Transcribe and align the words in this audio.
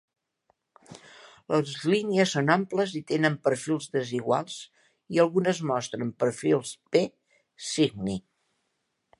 Les 1.55 1.73
línies 1.91 2.33
són 2.37 2.49
amples 2.55 2.95
i 3.01 3.03
tenen 3.13 3.37
perfils 3.49 3.91
desiguals 3.97 4.57
i 5.17 5.23
algunes 5.27 5.63
mostren 5.73 6.11
perfils 6.25 6.75
P 6.97 7.07
Cygni. 7.71 8.19